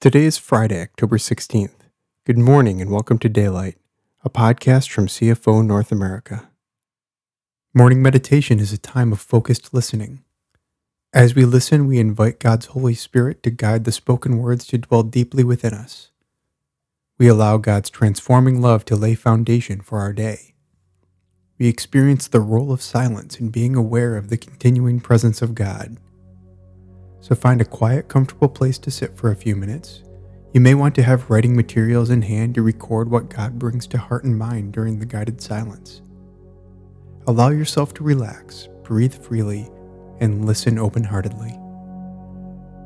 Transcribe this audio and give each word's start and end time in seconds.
Today 0.00 0.24
is 0.24 0.38
Friday, 0.38 0.80
October 0.80 1.18
16th. 1.18 1.74
Good 2.24 2.38
morning 2.38 2.80
and 2.80 2.90
welcome 2.90 3.18
to 3.18 3.28
Daylight, 3.28 3.76
a 4.24 4.30
podcast 4.30 4.88
from 4.88 5.08
CFO 5.08 5.62
North 5.62 5.92
America. 5.92 6.48
Morning 7.74 8.00
meditation 8.00 8.60
is 8.60 8.72
a 8.72 8.78
time 8.78 9.12
of 9.12 9.20
focused 9.20 9.74
listening. 9.74 10.24
As 11.12 11.34
we 11.34 11.44
listen, 11.44 11.86
we 11.86 11.98
invite 11.98 12.40
God's 12.40 12.64
Holy 12.64 12.94
Spirit 12.94 13.42
to 13.42 13.50
guide 13.50 13.84
the 13.84 13.92
spoken 13.92 14.38
words 14.38 14.66
to 14.68 14.78
dwell 14.78 15.02
deeply 15.02 15.44
within 15.44 15.74
us. 15.74 16.08
We 17.18 17.28
allow 17.28 17.58
God's 17.58 17.90
transforming 17.90 18.62
love 18.62 18.86
to 18.86 18.96
lay 18.96 19.14
foundation 19.14 19.82
for 19.82 19.98
our 19.98 20.14
day. 20.14 20.54
We 21.58 21.68
experience 21.68 22.26
the 22.26 22.40
role 22.40 22.72
of 22.72 22.80
silence 22.80 23.38
in 23.38 23.50
being 23.50 23.76
aware 23.76 24.16
of 24.16 24.30
the 24.30 24.38
continuing 24.38 25.00
presence 25.00 25.42
of 25.42 25.54
God 25.54 25.98
so 27.20 27.34
find 27.34 27.60
a 27.60 27.64
quiet, 27.64 28.08
comfortable 28.08 28.48
place 28.48 28.78
to 28.78 28.90
sit 28.90 29.16
for 29.16 29.30
a 29.30 29.36
few 29.36 29.54
minutes. 29.54 30.02
You 30.52 30.60
may 30.60 30.74
want 30.74 30.94
to 30.96 31.02
have 31.02 31.30
writing 31.30 31.54
materials 31.54 32.10
in 32.10 32.22
hand 32.22 32.54
to 32.54 32.62
record 32.62 33.10
what 33.10 33.28
God 33.28 33.58
brings 33.58 33.86
to 33.88 33.98
heart 33.98 34.24
and 34.24 34.36
mind 34.36 34.72
during 34.72 34.98
the 34.98 35.06
guided 35.06 35.40
silence. 35.40 36.02
Allow 37.26 37.50
yourself 37.50 37.94
to 37.94 38.04
relax, 38.04 38.68
breathe 38.82 39.14
freely, 39.14 39.68
and 40.18 40.46
listen 40.46 40.78
open 40.78 41.04
heartedly. 41.04 41.56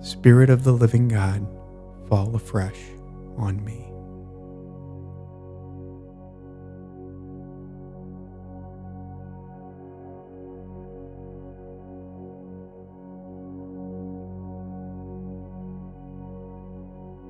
Spirit 0.00 0.50
of 0.50 0.64
the 0.64 0.72
living 0.72 1.06
God, 1.08 1.46
fall 2.08 2.34
afresh 2.34 2.80
on 3.36 3.64
me. 3.64 3.91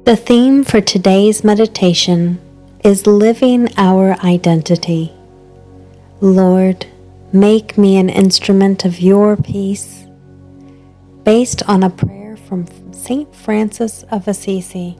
The 0.05 0.16
theme 0.16 0.65
for 0.65 0.80
today's 0.80 1.45
meditation 1.45 2.41
is 2.83 3.06
living 3.06 3.69
our 3.77 4.14
identity. 4.25 5.12
Lord, 6.20 6.86
make 7.33 7.78
me 7.78 7.97
an 7.98 8.09
instrument 8.09 8.84
of 8.84 8.98
your 8.98 9.36
peace, 9.36 10.05
based 11.22 11.62
on 11.69 11.84
a 11.84 11.91
prayer 11.91 12.36
from 12.36 12.67
St. 12.92 13.33
Francis 13.33 14.03
of 14.11 14.27
Assisi. 14.27 14.98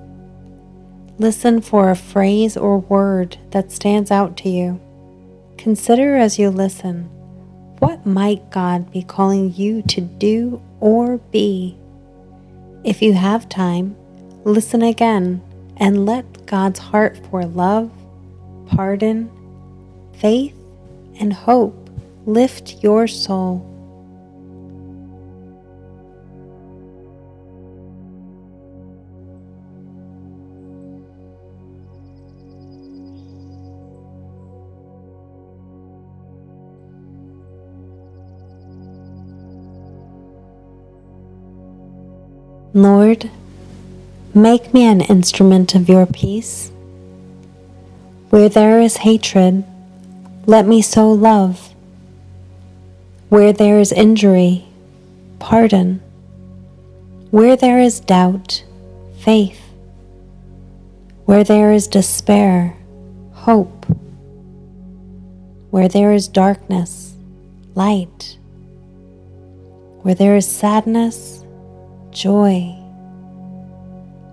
Listen 1.19 1.61
for 1.61 1.91
a 1.91 1.97
phrase 1.97 2.56
or 2.56 2.78
word 2.78 3.39
that 3.50 3.72
stands 3.72 4.12
out 4.12 4.37
to 4.37 4.48
you. 4.48 4.81
Consider 5.59 6.14
as 6.14 6.39
you 6.39 6.48
listen 6.48 7.06
what 7.81 8.06
might 8.06 8.53
God 8.53 8.92
be 8.92 9.03
calling 9.03 9.53
you 9.53 9.83
to 9.83 10.00
do 10.00 10.62
or 10.78 11.19
be? 11.33 11.77
If 12.84 13.03
you 13.03 13.14
have 13.14 13.48
time, 13.48 13.97
Listen 14.44 14.82
again 14.82 15.40
and 15.76 16.04
let 16.04 16.46
God's 16.46 16.80
heart 16.80 17.16
for 17.30 17.44
love, 17.44 17.90
pardon, 18.66 19.30
faith, 20.14 20.54
and 21.20 21.32
hope 21.32 21.90
lift 22.26 22.82
your 22.82 23.06
soul. 23.06 23.68
Lord, 42.74 43.30
Make 44.34 44.72
me 44.72 44.86
an 44.86 45.02
instrument 45.02 45.75
of 45.75 45.91
your 45.91 46.06
peace. 46.06 46.72
Where 48.30 48.48
there 48.48 48.80
is 48.80 48.97
hatred, 48.97 49.62
let 50.47 50.66
me 50.66 50.80
sow 50.80 51.12
love. 51.12 51.75
Where 53.28 53.53
there 53.53 53.78
is 53.78 53.93
injury, 53.93 54.65
pardon. 55.38 56.00
Where 57.31 57.56
there 57.56 57.78
is 57.78 58.00
doubt, 58.00 58.65
faith. 59.19 59.60
Where 61.26 61.44
there 61.44 61.70
is 61.70 61.87
despair, 61.87 62.75
hope. 63.32 63.84
Where 65.70 65.88
there 65.88 66.14
is 66.14 66.26
darkness, 66.26 67.12
light. 67.75 68.38
Where 70.00 70.14
there 70.14 70.37
is 70.37 70.49
sadness, 70.49 71.44
joy. 72.12 72.81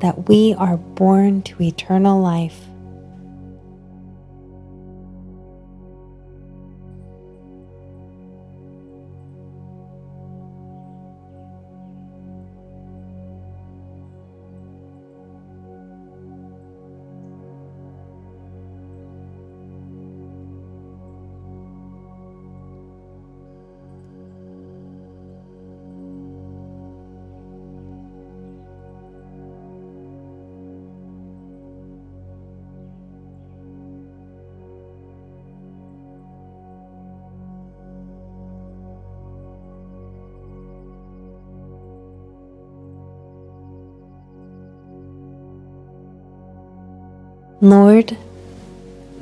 that 0.00 0.28
we 0.28 0.54
are 0.54 0.76
born 0.76 1.42
to 1.42 1.62
eternal 1.62 2.20
life. 2.20 2.65
Lord, 47.62 48.18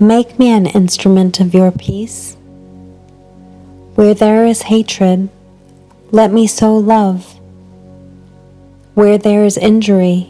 make 0.01 0.41
me 0.41 0.51
an 0.51 0.67
instrument 0.67 1.39
of 1.39 1.55
your 1.55 1.71
peace. 1.71 2.37
Where 3.95 4.13
there 4.13 4.45
is 4.45 4.63
hatred, 4.63 5.29
let 6.11 6.33
me 6.33 6.49
sow 6.49 6.77
love. 6.77 7.39
Where 8.95 9.19
there 9.19 9.45
is 9.45 9.57
injury, 9.57 10.29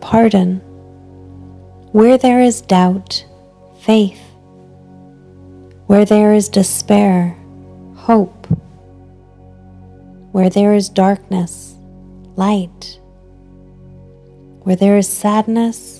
pardon. 0.00 0.56
Where 1.92 2.18
there 2.18 2.40
is 2.40 2.62
doubt, 2.62 3.24
faith. 3.78 4.20
Where 5.86 6.04
there 6.04 6.34
is 6.34 6.48
despair, 6.48 7.36
hope. 7.94 8.46
Where 10.32 10.50
there 10.50 10.74
is 10.74 10.88
darkness, 10.88 11.76
light. 12.34 12.98
Where 14.62 14.74
there 14.74 14.98
is 14.98 15.08
sadness, 15.08 15.99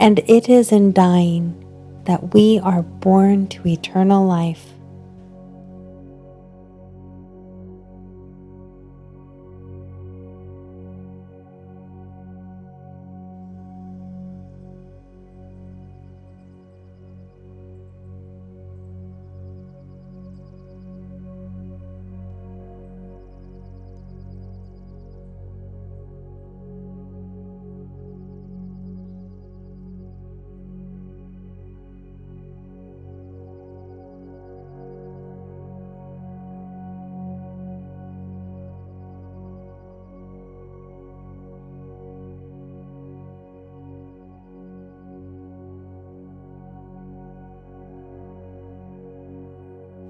and 0.00 0.20
it 0.26 0.48
is 0.48 0.72
in 0.72 0.92
dying 0.92 1.54
that 2.04 2.32
we 2.32 2.58
are 2.60 2.82
born 2.82 3.46
to 3.48 3.66
eternal 3.66 4.26
life. 4.26 4.66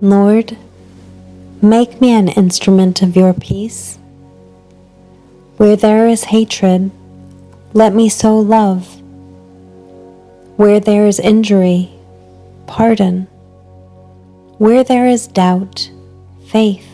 Lord, 0.00 0.56
make 1.60 2.00
me 2.00 2.12
an 2.12 2.28
instrument 2.28 3.02
of 3.02 3.16
your 3.16 3.34
peace. 3.34 3.98
Where 5.56 5.74
there 5.74 6.06
is 6.06 6.22
hatred, 6.22 6.92
let 7.72 7.92
me 7.94 8.08
sow 8.08 8.38
love. 8.38 9.02
Where 10.56 10.78
there 10.78 11.08
is 11.08 11.18
injury, 11.18 11.90
pardon. 12.68 13.26
Where 14.58 14.84
there 14.84 15.08
is 15.08 15.26
doubt, 15.26 15.90
faith. 16.46 16.86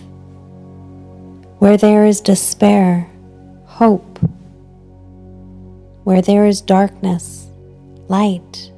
Where 1.59 1.77
there 1.77 2.07
is 2.07 2.23
despair, 2.23 3.11
hope. 3.67 4.19
Where 6.05 6.23
there 6.23 6.47
is 6.47 6.63
darkness, 6.63 7.49
light. 8.09 8.73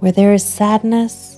Where 0.00 0.12
there 0.12 0.34
is 0.34 0.44
sadness, 0.44 1.37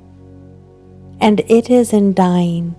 and 1.21 1.39
it 1.47 1.69
is 1.69 1.93
in 1.93 2.13
dying 2.13 2.75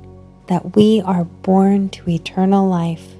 that 0.48 0.76
we 0.76 1.00
are 1.00 1.24
born 1.24 1.88
to 1.90 2.10
eternal 2.10 2.68
life. 2.68 3.14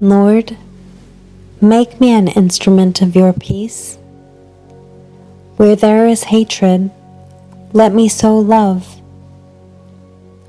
Lord, 0.00 0.56
make 1.60 2.00
me 2.00 2.10
an 2.10 2.26
instrument 2.26 3.00
of 3.00 3.14
your 3.14 3.32
peace. 3.32 3.96
Where 5.56 5.76
there 5.76 6.08
is 6.08 6.24
hatred, 6.24 6.90
let 7.72 7.94
me 7.94 8.08
sow 8.08 8.36
love. 8.36 9.00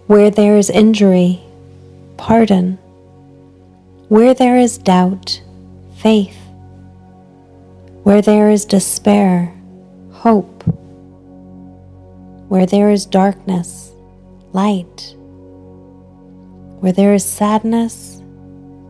Where 0.07 0.31
there 0.31 0.57
is 0.57 0.71
injury, 0.71 1.41
pardon. 2.17 2.79
Where 4.09 4.33
there 4.33 4.57
is 4.57 4.79
doubt, 4.79 5.41
faith. 5.97 6.37
Where 8.01 8.23
there 8.23 8.49
is 8.49 8.65
despair, 8.65 9.53
hope. 10.11 10.63
Where 12.49 12.65
there 12.65 12.89
is 12.89 13.05
darkness, 13.05 13.91
light. 14.53 15.15
Where 16.79 16.91
there 16.91 17.13
is 17.13 17.23
sadness, 17.23 18.14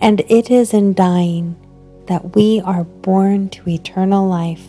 and 0.00 0.20
it 0.28 0.50
is 0.50 0.72
in 0.72 0.94
dying 0.94 1.56
that 2.06 2.34
we 2.34 2.60
are 2.60 2.84
born 2.84 3.48
to 3.50 3.68
eternal 3.68 4.26
life. 4.26 4.64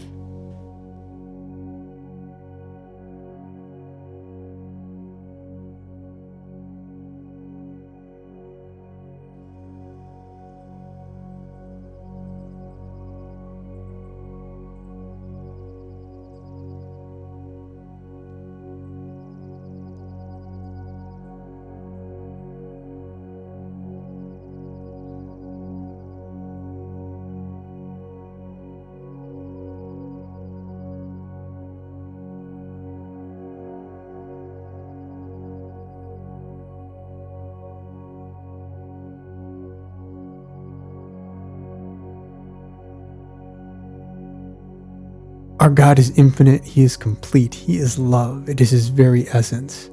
Our 45.59 45.69
God 45.69 45.99
is 45.99 46.18
infinite, 46.18 46.63
He 46.63 46.83
is 46.83 46.95
complete, 46.95 47.54
He 47.54 47.80
is 47.80 47.99
love, 47.99 48.47
it 48.47 48.61
is 48.61 48.69
His 48.69 48.87
very 48.87 49.28
essence. 49.28 49.89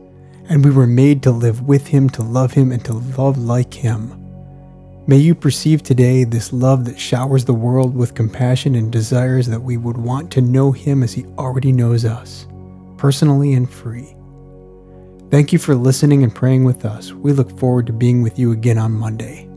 And 0.49 0.65
we 0.65 0.71
were 0.71 0.87
made 0.87 1.25
to 1.25 1.33
live 1.33 1.63
with 1.63 1.89
Him, 1.89 2.09
to 2.11 2.23
love 2.23 2.53
Him, 2.53 2.71
and 2.71 2.85
to 2.85 2.93
love 2.93 3.37
like 3.37 3.75
Him. 3.75 4.15
May 5.09 5.17
you 5.17 5.35
perceive 5.35 5.83
today 5.83 6.23
this 6.23 6.53
love 6.53 6.85
that 6.85 7.01
showers 7.01 7.45
the 7.45 7.53
world 7.53 7.97
with 7.97 8.15
compassion 8.15 8.77
and 8.77 8.93
desires 8.93 9.49
that 9.49 9.63
we 9.63 9.77
would 9.77 9.97
want 9.97 10.31
to 10.33 10.41
know 10.41 10.71
Him 10.71 11.03
as 11.03 11.13
He 11.13 11.27
already 11.37 11.73
knows 11.73 12.05
us, 12.05 12.47
personally 12.97 13.53
and 13.55 13.69
free. 13.69 14.15
Thank 15.33 15.53
you 15.53 15.59
for 15.59 15.75
listening 15.75 16.23
and 16.23 16.33
praying 16.33 16.63
with 16.63 16.85
us. 16.85 17.13
We 17.13 17.33
look 17.33 17.59
forward 17.59 17.87
to 17.89 17.93
being 17.93 18.23
with 18.23 18.39
you 18.39 18.53
again 18.53 18.79
on 18.79 18.93
Monday. 18.93 19.51